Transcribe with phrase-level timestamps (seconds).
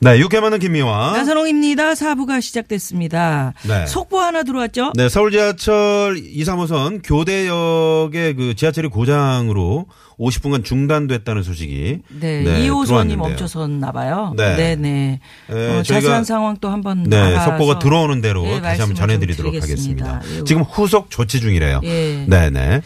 [0.00, 1.12] 네, 육회 많은 김미화.
[1.16, 1.96] 나선홍입니다.
[1.96, 3.52] 사부가 시작됐습니다.
[3.66, 3.84] 네.
[3.86, 4.92] 속보 하나 들어왔죠?
[4.94, 9.86] 네, 서울 지하철 2, 3호선 교대역의 그 지하철이 고장으로
[10.20, 13.16] 50분간 중단됐다는 소식이 네, 네, 2호선이 들어왔는데요.
[13.18, 14.34] 멈춰섰나 봐요.
[14.36, 14.54] 네.
[14.56, 15.20] 네, 네.
[15.50, 19.54] 에, 어, 자세한 상황 또 한번 네, 속보가 들어오는 대로 예, 다시 한번 전해드리도록.
[19.54, 20.22] 하겠습니다.
[20.38, 20.44] 예.
[20.44, 21.80] 지금 후속 조치 중이래요.
[21.82, 22.24] 예.
[22.28, 22.82] 네, 네.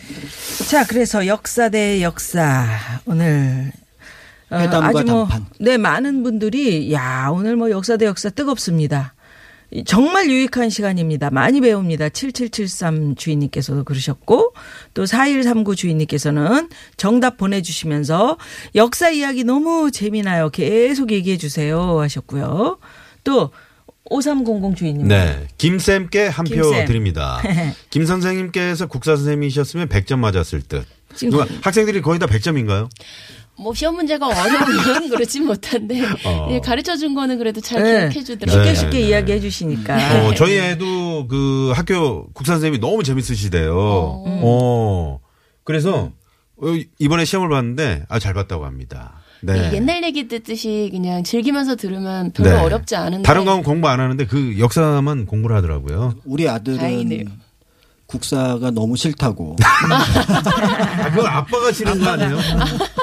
[0.70, 2.66] 자, 그래서 역사 대 역사
[3.04, 3.81] 오늘 어,
[4.60, 5.46] 회담과 아주 뭐, 담판.
[5.60, 9.14] 네, 많은 분들이 야, 오늘 뭐 역사 대 역사 뜨겁습니다.
[9.70, 11.30] 이 정말 유익한 시간입니다.
[11.30, 12.10] 많이 배웁니다.
[12.10, 14.52] 7773 주인님께서도 그러셨고
[14.92, 18.36] 또 4139 주인님께서는 정답 보내 주시면서
[18.74, 20.50] 역사 이야기 너무 재미나요.
[20.50, 22.78] 계속 얘기해 주세요 하셨고요.
[23.24, 23.50] 또
[24.10, 25.08] 5300 주인님.
[25.08, 25.46] 네.
[25.56, 26.86] 김쌤께 한표 김쌤.
[26.86, 27.40] 드립니다.
[27.88, 30.84] 김 선생님께서 국사 선생님이셨으면 100점 맞았을 듯.
[31.14, 32.88] 지금 누가 학생들이 거의 다 100점인가요?
[33.58, 36.48] 뭐 시험 문제가 어려우면 그렇진 못한데 어.
[36.50, 38.08] 예, 가르쳐 준 거는 그래도 잘 네.
[38.08, 38.64] 기억해 주더라고요.
[38.64, 39.08] 쉽게 네, 쉽게 네.
[39.08, 40.26] 이야기해 주시니까.
[40.26, 43.74] 어, 저희 애도 그 학교 국사 선생님이 너무 재밌으시대요.
[43.76, 45.20] 어.
[45.64, 46.10] 그래서
[46.56, 46.66] 어,
[46.98, 49.22] 이번에 시험을 봤는데 아, 잘 봤다고 합니다.
[49.42, 49.70] 네.
[49.70, 54.24] 예, 옛날 얘기 듣듯이 그냥 즐기면서 들으면 별로 어렵지 않은데 다른 건 공부 안 하는데
[54.26, 56.14] 그 역사만 공부를 하더라고요.
[56.24, 57.24] 우리 아들은 다행이네요.
[58.12, 62.38] 국사가 너무 싫다고 아, 그건 아빠가 싫은 거 아니에요?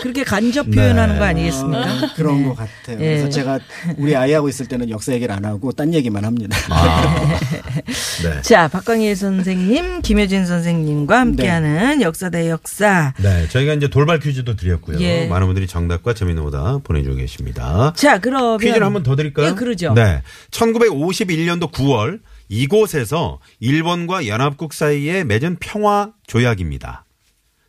[0.02, 0.76] 그렇게 간접 네.
[0.76, 2.14] 표현하는 거 아니겠습니까?
[2.16, 2.48] 그런 네.
[2.48, 2.98] 것 같아요.
[3.00, 3.18] 예.
[3.18, 3.60] 그래서 제가
[3.98, 6.56] 우리 아이하고 있을 때는 역사 얘기를 안 하고 딴 얘기만 합니다.
[6.70, 7.40] 아.
[8.24, 8.42] 네.
[8.44, 13.14] 자, 박광일 선생님, 김효진 선생님과 함께하는 역사 대 역사.
[13.18, 15.00] 네, 저희가 이제 돌발 퀴즈도 드렸고요.
[15.00, 15.26] 예.
[15.28, 17.94] 많은 분들이 정답과 재미있는 오다 보내주고 계십니다.
[17.96, 19.48] 자, 그러면 퀴즈를 한번 더 드릴까요?
[19.48, 19.94] 예, 그러죠.
[19.94, 20.22] 네.
[20.52, 22.20] 1951년도 9월
[22.50, 27.06] 이곳에서 일본과 연합국 사이에 맺은 평화 조약입니다.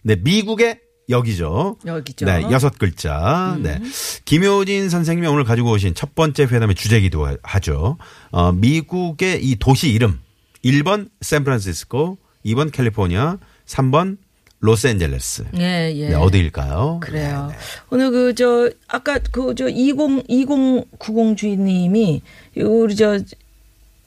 [0.02, 0.80] 네, 미국의
[1.10, 1.76] 여기죠.
[1.84, 2.24] 여기죠.
[2.24, 3.54] 네, 여섯 글자.
[3.56, 3.62] 음.
[3.62, 3.80] 네.
[4.24, 7.98] 김효진 선생님이 오늘 가지고 오신 첫 번째 회담의 주제기도 하죠.
[8.30, 10.20] 어, 미국의 이 도시 이름.
[10.64, 14.18] 1번 샌프란시스코, 2번 캘리포니아, 3번
[14.60, 15.46] 로스앤젤레스.
[15.58, 16.08] 예, 예.
[16.10, 17.00] 네, 어디일까요?
[17.00, 17.46] 그래요.
[17.50, 17.60] 네, 네.
[17.90, 22.22] 오늘 그, 저, 아까 그, 저, 20, 2090 주인님이,
[22.56, 23.18] 우리 저,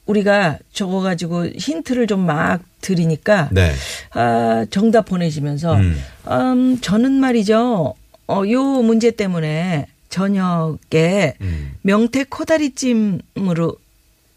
[0.06, 3.72] 우리가 적어 가지고 힌트를 좀 막 드리니까, 네.
[4.12, 5.98] 아, 정답 보내시면서, 음.
[6.30, 7.94] 음, 저는 말이죠,
[8.28, 11.74] 어, 요 문제 때문에 저녁에 음.
[11.82, 13.76] 명태 코다리찜으로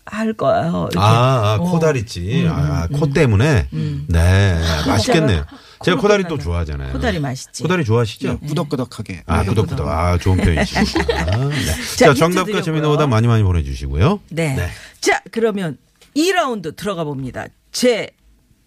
[0.07, 0.89] 할 거예요.
[0.93, 0.99] 이렇게.
[0.99, 1.71] 아, 아, 어.
[1.71, 2.49] 코다리찜.
[2.49, 3.69] 아, 코 때문에.
[4.09, 4.61] 네.
[4.87, 5.45] 맛있겠네요.
[5.85, 6.93] 제가 코다리 또 좋아하잖아요.
[6.93, 7.63] 코다리 맛있지.
[7.63, 8.39] 코다리 좋아하시죠?
[8.41, 9.25] 꾸덕꾸덕하게.
[9.27, 9.87] 아, 구독구독.
[9.89, 11.25] 아, 좋은 표현이시구나.
[11.51, 11.65] 네.
[11.97, 12.63] 자, 자, 정답과.
[12.63, 14.21] 재미있는 오답 많이 많이 보내주시고요.
[14.31, 14.55] 네.
[14.55, 14.69] 네.
[15.01, 15.77] 자, 그러면
[16.17, 17.47] 2라운드 들어가 봅니다.
[17.73, 18.09] 제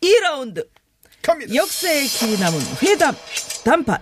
[0.01, 0.67] 2라운드.
[1.21, 1.53] 갑니다.
[1.55, 3.15] 역사의 길이 남은 회담
[3.65, 3.97] 단판.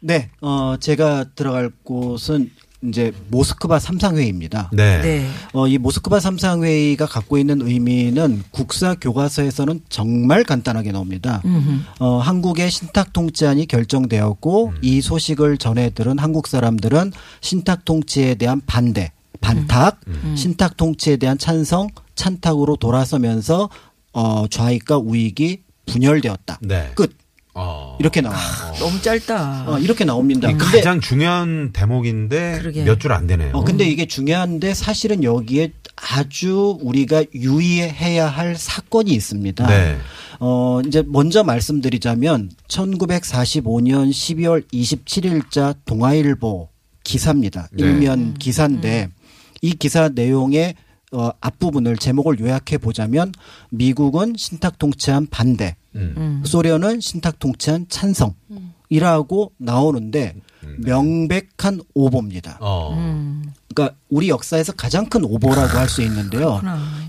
[0.00, 2.50] 네, 어, 제가 들어갈 곳은
[2.82, 4.70] 이제 모스크바 삼상회의입니다.
[4.72, 5.02] 네.
[5.02, 5.28] 네.
[5.52, 11.42] 어, 이 모스크바 삼상회의가 갖고 있는 의미는 국사 교과서에서는 정말 간단하게 나옵니다.
[11.98, 19.12] 어, 한국의 신탁 통치안이 결정되었고 이 소식을 전해 들은 한국 사람들은 신탁 통치에 대한 반대,
[19.40, 20.00] 반탁,
[20.34, 23.68] 신탁 통치에 대한 찬성, 찬탁으로 돌아서면서
[24.12, 26.58] 어, 좌익과 우익이 분열되었다.
[26.62, 26.92] 네.
[26.94, 27.19] 끝.
[27.60, 27.96] 어.
[28.00, 28.38] 이렇게 나와요.
[28.78, 29.64] 너무 짧다.
[29.68, 30.48] 어, 이렇게 나옵니다.
[30.56, 32.60] 가장 중요한 대목인데.
[32.86, 33.50] 몇 줄 안 되네요.
[33.54, 39.66] 어, 근데 이게 중요한데 사실은 여기에 아주 우리가 유의해야 할 사건이 있습니다.
[39.66, 39.98] 네.
[40.38, 46.68] 어, 이제 먼저 말씀드리자면 1945년 12월 27일자 동아일보
[47.04, 47.68] 기사입니다.
[47.72, 47.84] 네.
[47.84, 49.08] 일면 기사인데
[49.62, 50.74] 이 기사 내용의
[51.12, 53.32] 어, 앞부분을 제목을 요약해 보자면
[53.70, 56.42] 미국은 신탁 통치한 반대, 음.
[56.44, 60.36] 소련은 신탁 통치한 찬성이라고 나오는데
[60.78, 62.58] 명백한 오보입니다.
[62.60, 62.94] 어.
[63.72, 66.60] 그러니까 우리 역사에서 가장 큰 오보라고 할 수 있는데요.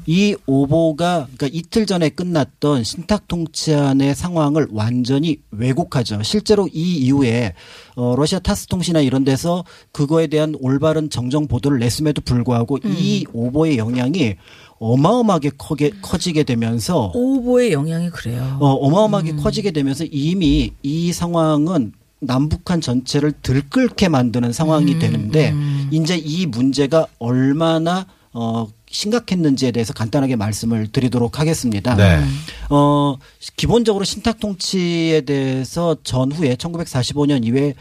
[0.05, 6.23] 이 오보가 그러니까 이틀 전에 끝났던 신탁 통치안의 상황을 완전히 왜곡하죠.
[6.23, 7.53] 실제로 이 이후에
[7.95, 13.77] 어 러시아 타스 통신이나 이런 데서 그거에 대한 올바른 정정 보도를 냈음에도 불구하고 이 오보의
[13.77, 14.35] 영향이
[14.81, 18.57] 어마어마하게 커게, 커지게 되면서 오보의 영향이 그래요.
[18.59, 25.55] 어, 어마어마하게 커지게 되면서 이미 이 상황은 남북한 전체를 들끓게 만드는 상황이 되는데
[25.91, 31.95] 이제 이 문제가 얼마나 어 심각했는지에 대해서 간단하게 말씀을 드리도록 하겠습니다.
[31.95, 32.23] 네.
[32.69, 33.17] 어
[33.57, 37.73] 기본적으로 신탁 통치에 대해서 전후에 1945년 이후에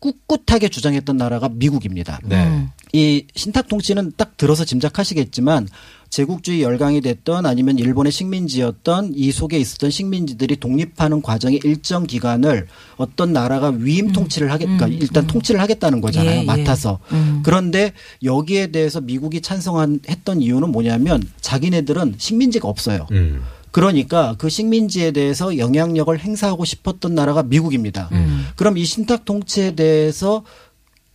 [0.00, 2.18] 꿋꿋하게 주장했던 나라가 미국입니다.
[2.24, 2.66] 네.
[2.92, 5.68] 이 신탁 통치는 딱 들어서 짐작하시겠지만
[6.12, 12.66] 제국주의 열강이 됐던 아니면 일본의 식민지였던 이 속에 있었던 식민지들이 독립하는 과정의 일정 기간을
[12.98, 16.36] 어떤 나라가 위임 통치를 하겠, 그러니까 일단 통치를 하겠다는 거잖아요.
[16.36, 16.44] 예, 예.
[16.44, 16.98] 맡아서.
[17.42, 23.06] 그런데 여기에 대해서 미국이 찬성했던 이유는 뭐냐면 자기네들은 식민지가 없어요.
[23.12, 23.42] 음.
[23.70, 28.10] 그러니까 그 식민지에 대해서 영향력을 행사하고 싶었던 나라가 미국입니다.
[28.56, 30.44] 그럼 이 신탁 통치에 대해서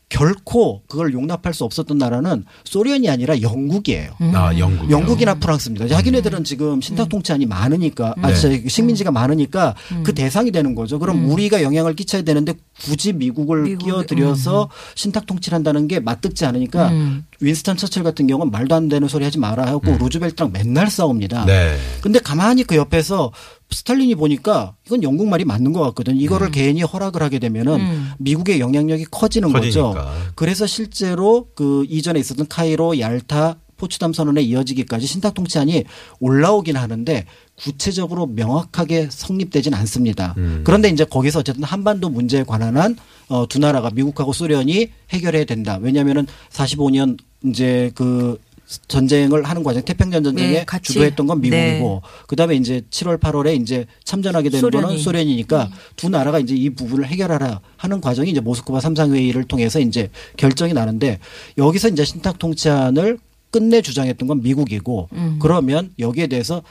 [0.10, 4.12] 결코 그걸 용납할 수 없었던 나라는 소련이 아니라 영국이에요.
[4.34, 4.90] 아, 영국.
[4.90, 5.88] 영국이나 프랑스입니다.
[5.88, 8.68] 자기네들은 지금 신탁 통치안이 많으니까, 아, 네.
[8.68, 10.98] 식민지가 많으니까 그 대상이 되는 거죠.
[11.00, 16.92] 그럼 우리가 영향을 끼쳐야 되는데 굳이 미국을 미국이- 끼어들여서 신탁 통치를 한다는 게 맞듣지 않으니까
[17.40, 21.46] 윈스턴 처칠 같은 경우는 말도 안 되는 소리 하지 마라 하고 루즈벨트랑 맨날 싸웁니다.
[21.46, 21.76] 네.
[22.02, 23.32] 근데 가만히 그 옆에서
[23.70, 26.16] 스탈린이 보니까 이건 영국 말이 맞는 것 같거든.
[26.18, 29.92] 이거를 괜히 허락을 하게 되면은 미국의 영향력이 커지는 거죠.
[29.94, 30.14] 커지니까.
[30.36, 35.84] 그래서 실제로 그 이전에 있었던 카이로, 얄타, 포츠담 선언에 이어지기까지 신탁 통치안이
[36.20, 37.26] 올라오긴 하는데
[37.62, 40.36] 구체적으로 명확하게 성립되진 않습니다.
[40.64, 42.96] 그런데 이제 거기서 어쨌든 한반도 문제에 관한 한
[43.30, 45.80] 어, 두 나라가 미국하고 소련이 해결해야 된다.
[45.82, 48.40] 왜냐하면은 45년 이제 그
[48.88, 50.80] 전쟁을 하는 과정 태평양 전쟁에 네.
[50.82, 52.26] 주도했던 건 미국이고 네.
[52.28, 54.96] 그다음에 이제 7월 8월에 이제 참전하게 되는 거는 소련이.
[54.96, 55.04] 음.
[55.04, 60.10] 소련이니까 두 나라가 이제 이 부분을 해결하라 하는 과정이 이제 모스크바 삼상 회의를 통해서 이제
[60.36, 61.20] 결정이 나는데
[61.58, 63.20] 여기서 이제 신탁 통치안을
[63.52, 65.40] 끝내 주장했던 건 미국이고 음.
[65.42, 66.62] 그러면 여기에 대해서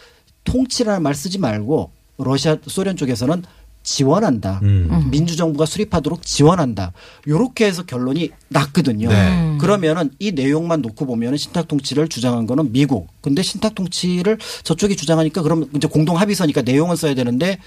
[0.46, 3.42] 통치라는 말 쓰지 말고 러시아 소련 쪽에서는
[3.82, 4.58] 지원한다.
[4.64, 5.08] 음.
[5.12, 6.92] 민주정부가 수립하도록 지원한다.
[7.28, 9.08] 요렇게 해서 결론이 났거든요.
[9.08, 9.56] 네.
[9.60, 13.06] 그러면은 이 내용만 놓고 보면은 신탁 통치를 주장한 거는 미국.
[13.20, 17.58] 근데 신탁 통치를 저쪽이 주장하니까 그럼 이제 공동 합의서니까 내용은 써야 되는데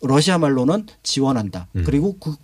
[0.00, 1.66] 러시아 말로는 지원한다.
[1.74, 1.82] 음.
[1.84, 2.36] 그리고 그,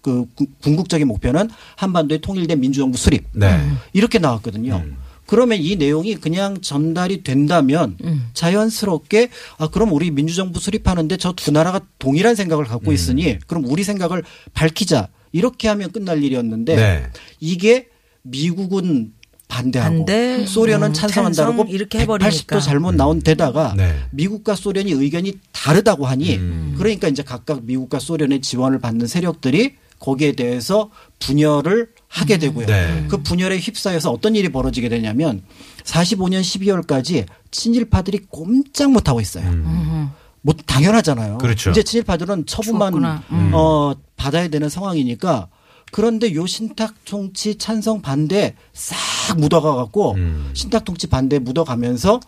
[0.00, 3.26] 그 구- 궁극적인 목표는 한반도의 통일된 민주정부 수립.
[3.32, 3.60] 네.
[3.92, 4.76] 이렇게 나왔거든요.
[4.86, 4.96] 음.
[5.30, 7.96] 그러면 이 내용이 그냥 전달이 된다면
[8.34, 9.28] 자연스럽게
[9.58, 14.24] 아 그럼 우리 민주정부 수립하는데 저 두 나라가 동일한 생각을 갖고 있으니 그럼 우리 생각을
[14.54, 17.06] 밝히자 이렇게 하면 끝날 일이었는데 네.
[17.38, 17.86] 이게
[18.22, 19.12] 미국은
[19.46, 22.56] 반대하고 반대, 소련은 음, 찬성한다고 찬성 이렇게 해버리니까.
[22.58, 23.94] 180도 잘못 나온 데다가 네.
[24.10, 26.74] 미국과 소련이 의견이 다르다고 하니 음.
[26.76, 30.90] 그러니까 이제 각각 미국과 소련의 지원을 받는 세력들이 거기에 대해서
[31.20, 32.66] 분열을 하게 되고요.
[32.66, 33.06] 네.
[33.08, 35.42] 그 분열에 휩싸여서 어떤 일이 벌어지게 되냐면
[35.84, 39.48] 45년 12월까지 친일파들이 꼼짝 못 하고 있어요.
[40.42, 41.38] 뭐 당연하잖아요.
[41.38, 41.70] 그렇죠.
[41.70, 43.22] 이제 친일파들은 처분만 죽었구나.
[43.52, 45.46] 어 받아야 되는 상황이니까
[45.92, 50.50] 그런데 요 신탁 통치 찬성 반대 싹 묻어가 갖고 음.
[50.52, 52.18] 신탁 통치 반대 묻어가면서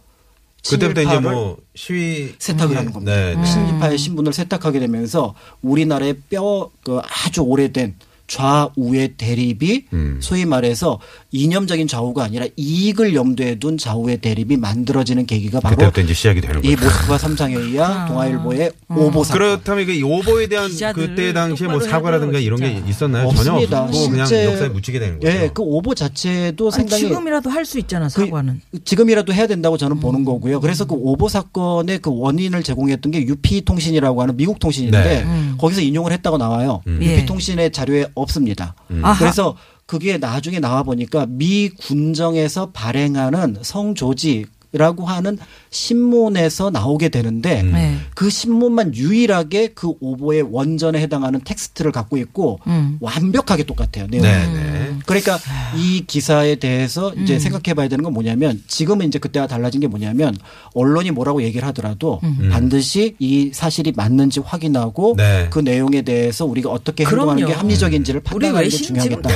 [0.68, 2.78] 그때부터 이제 뭐 시위 세탁을 예.
[2.78, 3.12] 하는 겁니다.
[3.12, 3.34] 네.
[3.34, 3.44] 네.
[3.44, 7.96] 친일파의 신분을 세탁하게 되면서 우리나라의 뼈 그 아주 오래된
[8.28, 10.18] 좌우의 대립이 음.
[10.20, 10.98] 소위 말해서
[11.32, 16.64] 이념적인 좌우가 아니라 이익을 염두에 둔 좌우의 대립이 만들어지는 계기가 바로 그때부터 이제 시작이 되는
[16.64, 16.84] 이 거죠.
[16.86, 19.38] 모스크바 삼상회의와 동아일보의 오보 사건.
[19.38, 22.88] 그렇다면 그 오보에 대한 그때 당시에 뭐 사과라든가 이런 게 진짜.
[22.88, 23.28] 있었나요?
[23.28, 23.86] 없습니다.
[23.86, 24.20] 전혀 없고 그냥
[24.52, 25.28] 역사에 묻히게 되는 거죠.
[25.32, 28.60] 예, 그 오보 자체도 아니, 상당히 지금이라도 할 수 있잖아 그 사과는.
[28.84, 30.00] 지금이라도 해야 된다고 저는 음.
[30.00, 30.60] 보는 거고요.
[30.60, 35.22] 그래서 그 오보 사건의 그 원인을 제공했던 게 유피 통신이라고 하는 미국 통신인데 네.
[35.22, 35.54] 음.
[35.58, 36.82] 거기서 인용을 했다고 나와요.
[36.88, 36.98] 음.
[37.02, 37.12] 예.
[37.18, 38.74] 유피 통신의 자료에 없습니다.
[39.02, 39.18] 아하.
[39.18, 45.36] 그래서 그게 나중에 나와 보니까 미 군정에서 발행하는 성조지 라고 하는
[45.68, 47.72] 신문에서 나오게 되는데 음.
[47.72, 47.98] 네.
[48.14, 52.96] 그 신문만 유일하게 그 오보의 원전에 해당하는 텍스트를 갖고 있고 음.
[53.00, 54.06] 완벽하게 똑같아요.
[54.06, 54.26] 내용이.
[54.26, 54.71] 네, 네.
[55.06, 55.38] 그러니까
[55.76, 60.36] 이 기사에 대해서 이제 생각해 봐야 되는 건 뭐냐면 지금은 이제 그때와 달라진 게 뭐냐면
[60.74, 65.48] 언론이 뭐라고 얘기를 하더라도 반드시 이 사실이 맞는지 확인하고 네.
[65.50, 67.60] 그 내용에 대해서 우리가 어떻게 행동하는 게 그럼요.
[67.60, 69.28] 합리적인지를 우리 판단하는 게 중요하겠다.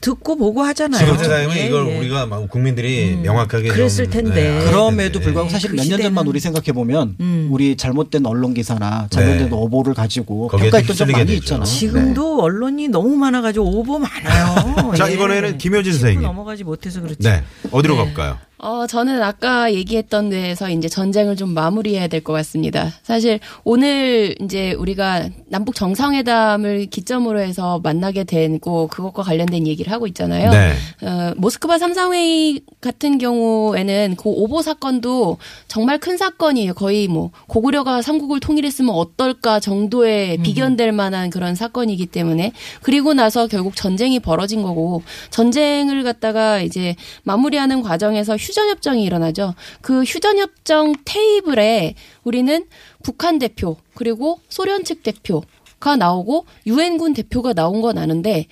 [0.00, 1.00] 듣고 보고 하잖아요.
[1.00, 1.98] 지금 세상에는 예, 이걸 예.
[1.98, 4.50] 우리가 막 국민들이 명확하게 그랬을 좀, 텐데.
[4.50, 5.20] 네, 그럼에도.
[5.20, 7.48] 불구하고 사실 그몇년 전만 우리 생각해 보면 음.
[7.50, 9.56] 우리 잘못된 언론 기사나 잘못된 네.
[9.56, 11.38] 오보를 가지고 평가했던 적 많이 되죠.
[11.38, 11.64] 있잖아요.
[11.64, 14.94] 지금도 언론이 너무 많아가지고 오보 많아요.
[14.94, 15.14] 자, 예.
[15.14, 16.22] 이번에는 김효진 선생님.
[16.22, 17.18] 넘어가지 못해서 그렇지.
[17.22, 17.42] 네.
[17.72, 18.00] 어디로 네.
[18.00, 18.38] 가볼까요?
[18.58, 22.90] 어, 저는 아까 얘기했던 데에서 이제 전쟁을 좀 마무리해야 될 것 같습니다.
[23.02, 30.50] 사실 오늘 이제 우리가 남북 정상회담을 기점으로 해서 만나게 되고 그것과 관련된 얘기를 하고 있잖아요.
[30.50, 30.72] 네.
[31.06, 35.36] 어, 모스크바 삼상회의 같은 경우에는 그 오보 사건도
[35.68, 36.72] 정말 큰 사건이에요.
[36.74, 43.76] 거의 뭐 고구려가 삼국을 통일했으면 어떨까 정도의 비견될 만한 그런 사건이기 때문에 그리고 나서 결국
[43.76, 49.54] 전쟁이 벌어진 거고 전쟁을 갖다가 이제 마무리하는 과정에서 휴전협정이 일어나죠.
[49.80, 52.64] 그 휴전협정 테이블에 우리는
[53.02, 58.46] 북한 대표 그리고 소련 측 대표가 나오고 유엔군 대표가 나온 건 아는데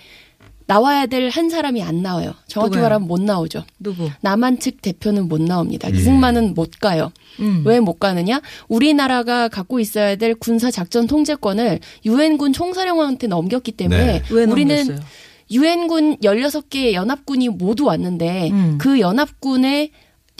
[0.66, 2.32] 나와야 될 한 사람이 안 나와요.
[2.46, 2.82] 정확히 누구요?
[2.84, 3.64] 말하면 못 나오죠.
[3.78, 4.10] 누구?
[4.22, 5.88] 남한 측 대표는 못 나옵니다.
[5.88, 5.94] 음.
[5.94, 7.12] 이승만은 못 가요.
[7.40, 7.62] 음.
[7.66, 8.40] 왜못 가느냐?
[8.68, 14.22] 우리나라가 갖고 있어야 될 군사 작전 통제권을 유엔군 총사령관한테 넘겼기 때문에 네.
[14.30, 15.06] 왜 우리는 넘겼어요?
[15.50, 18.78] 유엔군 16개 연합군이 모두 왔는데 음.
[18.78, 19.90] 그 연합군의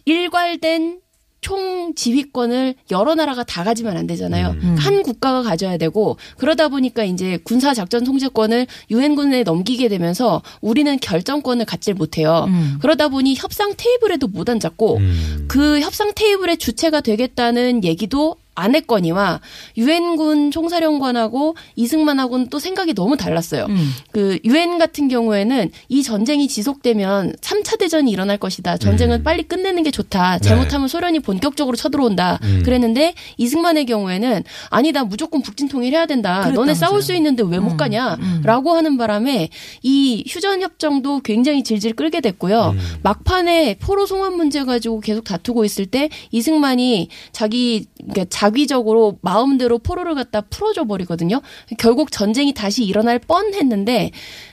[0.05, 1.01] 일괄된
[1.45, 4.57] 총 지휘권을 여러 나라가 다 가지면 안 되잖아요.
[4.63, 4.77] 음.
[4.79, 11.67] 한 국가가 가져야 되고 그러다 보니까 이제 군사 작전 통제권을 유엔군에 넘기게 되면서 우리는 결정권을
[11.67, 12.47] 갖질 못해요.
[12.49, 12.79] 음.
[12.81, 15.45] 그러다 보니 협상 테이블에도 못 앉았고 음.
[15.47, 19.41] 그 협상 테이블의 주체가 되겠다는 얘기도 안 했거니와
[19.77, 23.67] 유엔군 총사령관하고 이승만하고는 또 생각이 너무 달랐어요.
[23.69, 23.91] 음.
[24.13, 28.77] 그 유엔 같은 경우에는 이 전쟁이 지속되면 3차 대전이 일어날 것이다.
[28.77, 29.23] 전쟁은 음.
[29.25, 30.39] 빨리 끝내는 게 좋다.
[30.39, 30.49] 네.
[30.49, 32.39] 잘못하면 소련이 본격적으로 쳐들어온다.
[32.43, 32.63] 음.
[32.65, 35.05] 그랬는데 이승만의 경우에는 아니다.
[35.05, 36.39] 무조건 북진 통일해야 된다.
[36.41, 36.75] 너네 그랬다면서요.
[36.75, 37.77] 싸울 수 있는데 왜못 음.
[37.77, 39.49] 가냐?라고 하는 바람에
[39.83, 42.75] 이 휴전 협정도 굉장히 질질 끌게 됐고요.
[42.77, 42.79] 음.
[43.03, 50.15] 막판에 포로 송환 문제 가지고 계속 다투고 있을 때 이승만이 자기 그러니까 자기적으로 마음대로 포로를
[50.15, 51.41] 갖다 풀어줘 버리거든요.
[51.79, 54.11] 결국 전쟁이 다시 일어날 뻔했는데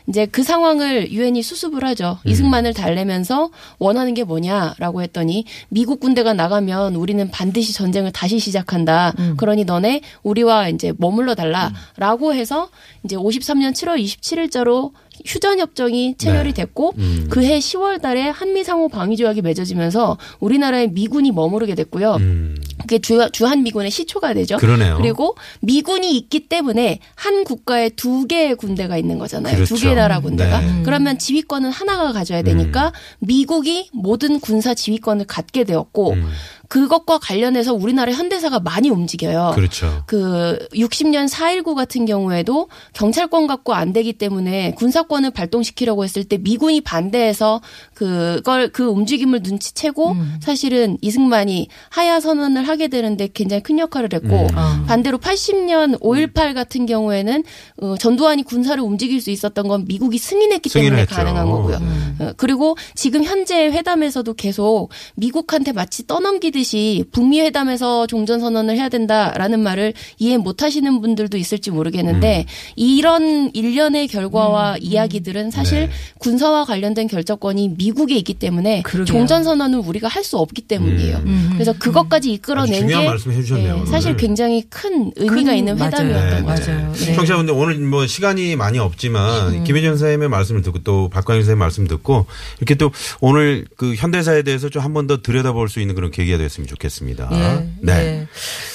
[0.08, 2.20] 이제 그 상황을 유엔이 수습을 하죠.
[2.26, 2.30] 음.
[2.30, 9.14] 이승만을 달래면서 원하는 게 뭐냐라고 했더니 미국 군대가 나가면 우리는 반드시 전쟁을 다시 시작한다.
[9.20, 9.36] 음.
[9.38, 12.70] 그러니 너네 우리와 이제 머물러 달라라고 해서
[13.04, 14.92] 이제 53년 7월 27일자로
[15.26, 16.64] 휴전 협정이 체결이 네.
[16.64, 17.28] 됐고 음.
[17.30, 22.16] 그해 10월 달에 한미 상호 방위 조약이 맺어지면서 우리나라에 미군이 머무르게 됐고요.
[22.16, 22.56] 음.
[22.80, 24.58] 그게 주, 주한 미군의 시초가 되죠.
[24.58, 24.98] 그러네요.
[24.98, 29.56] 그리고 미군이 있기 때문에 한 국가에 두 개의 군대가 있는 거잖아요.
[29.56, 29.76] 그렇죠.
[29.76, 30.60] 두 개의 나라 군대가.
[30.60, 30.82] 네.
[30.84, 36.30] 그러면 지휘권은 하나가 가져야 되니까 미국이 모든 군사 지휘권을 갖게 되었고 음.
[36.72, 39.52] 그것과 관련해서 우리나라 현대사가 많이 움직여요.
[39.56, 40.04] 그렇죠.
[40.06, 46.80] 그 60년 4.19 같은 경우에도 경찰권 갖고 안 되기 때문에 군사권을 발동시키려고 했을 때 미군이
[46.80, 47.60] 반대해서
[47.94, 50.40] 그걸 그 움직임을 눈치채고 음.
[50.42, 54.58] 사실은 이승만이 하야 선언을 하게 되는데 굉장히 큰 역할을 했고 음.
[54.58, 54.86] 어.
[54.88, 57.44] 반대로 80년 5.18 같은 경우에는
[57.82, 61.16] 어, 전두환이 군사를 움직일 수 있었던 건 미국이 승인했기 때문에 승인했죠.
[61.16, 61.76] 가능한 거고요.
[61.76, 62.18] 음.
[62.22, 68.88] 어, 그리고 지금 현재 회담에서도 계속 미국한테 마치 떠넘기듯 이 북미 회담에서 종전 선언을 해야
[68.90, 75.90] 된다라는 말을 이해 못 하시는 분들도 있을지 모르겠는데 이런 일련의 결과와 이야기들은 사실 네.
[76.20, 79.06] 군사와 관련된 결정권이 미국에 있기 때문에 그러게요.
[79.06, 81.18] 종전 선언을 우리가 할 수 없기 때문이에요.
[81.26, 81.50] 음.
[81.54, 83.82] 그래서 그것까지 아주 이끌어낸 중요한 게 말씀 해주셨네요.
[83.82, 84.16] 예, 사실.
[84.18, 85.88] 굉장히 큰 의미가 큰- 있는 맞아요.
[86.06, 86.72] 회담이었던 네, 거죠.
[86.72, 86.94] 맞아요.
[86.94, 87.14] 네.
[87.16, 89.64] 청취자분들 오늘 뭐 시간이 많이 없지만 음.
[89.64, 92.28] 김혜정 선생님의 말씀을 듣고 또 박광일 선생님 말씀 듣고
[92.60, 96.38] 이렇게 또 오늘 그 현대사에 대해서 좀 한 번 더 들여다볼 수 있는 그런 계기가
[96.38, 97.30] 됐 으면 좋겠습니다.
[97.32, 98.28] 예, 네.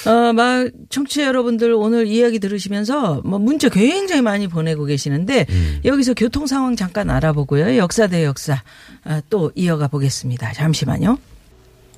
[0.05, 0.09] 예.
[0.09, 5.79] 어, 막 청취자 여러분들 오늘 이야기 들으시면서 뭐 문자 굉장히 많이 보내고 계시는데 음.
[5.85, 7.77] 여기서 교통 상황 잠깐 알아보고요.
[7.77, 8.61] 역사 대 역사
[9.03, 10.53] 아, 또 이어가 보겠습니다.
[10.53, 11.17] 잠시만요.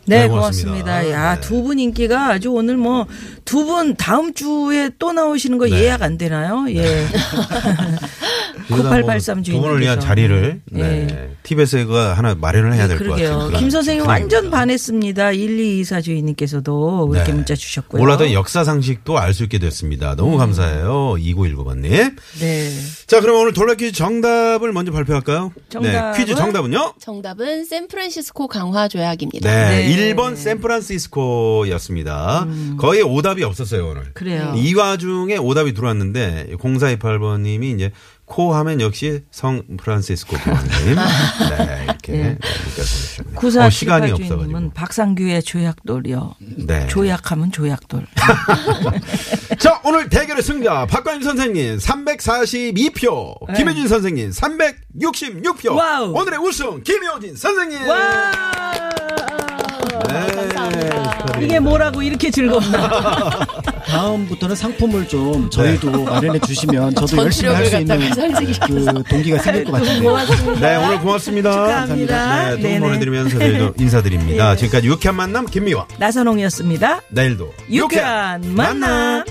[0.10, 0.84] 네, 네, 고맙습니다.
[0.84, 1.12] 고맙습니다.
[1.12, 1.42] 야, 네.
[1.42, 3.06] 두분 인기가 아주 오늘 뭐
[3.46, 5.82] 두 분 다음 주에 또 나오시는 거 네.
[5.84, 6.66] 예약 안 되나요?
[6.70, 7.06] 예.
[8.68, 10.00] 그러다 9883 뭐두 분을 위한.
[10.00, 10.78] 자리를 예.
[10.82, 11.30] 네.
[11.44, 13.50] TBS가 하나 마련을 해야 될 것 같아요.
[13.58, 14.06] 김 선생님.
[14.06, 15.34] 완전 반했습니다.
[15.34, 17.36] 1224 주인님께서도 이렇게 네.
[17.36, 18.00] 문자 주셨고요.
[18.02, 20.16] 몰라던 역사 상식도 알 수 있게 됐습니다.
[20.16, 21.16] 너무 감사해요.
[21.18, 22.16] 2919번님.
[22.40, 22.70] 네.
[23.08, 25.52] 자, 그럼 오늘 돌려퀴즈 정답을 먼저 발표할까요?
[25.70, 26.12] 정답은?
[26.12, 26.18] 네.
[26.18, 26.94] 퀴즈 정답은요?
[27.00, 29.50] 정답은 샌프란시스코 강화 조약입니다.
[29.70, 29.88] 네.
[30.00, 30.14] 네.
[30.14, 32.48] 1번 샌프란시스코였습니다.
[32.78, 34.04] 거의 오답이 없었어요, 오늘.
[34.04, 34.12] 음.
[34.14, 34.54] 그래요.
[34.56, 37.92] 이 와중에 오답이 들어왔는데 0428번 님이 이제
[38.30, 40.70] 코 하면 역시 성 프란시스코 교황님.
[41.58, 42.24] 네, 이렇게 네.
[42.30, 43.36] 문자 보내주셨네요.
[43.36, 44.70] 94 어, 시간이 없어가지고.
[44.76, 46.36] 박상규의 조약돌이요.
[46.68, 46.88] 네.
[46.88, 48.06] 조약하면 조약돌.
[49.58, 55.76] 자, 오늘 대결의 승자 박광임 선생님 342표, 김효진 선생님 366표.
[55.76, 56.14] 와우.
[56.14, 57.88] 오늘의 우승 김효진 선생님.
[57.88, 58.32] 와!
[61.30, 61.40] 감사합니다.
[61.40, 61.46] 축하드립니다.
[61.46, 63.48] 이게 뭐라고 이렇게 즐겁나?
[63.88, 69.72] 다음부터는 상품을 좀 저희도 마련해 주시면 저도 열심히 할 수 있는 그 동기가 생길 것
[69.74, 70.02] 같은데.
[70.02, 70.60] 고맙습니다.
[70.60, 71.52] 네, 오늘 고맙습니다.
[71.52, 72.44] 축하합니다.
[72.44, 72.80] 네, 두분 네네.
[72.80, 74.56] 보내드리면서 저희도 인사드립니다.
[74.56, 75.86] 지금까지 유쾌한 만남 김미화.
[75.98, 77.02] 나선홍이었습니다.
[77.10, 79.24] 내일도 유쾌한 만남.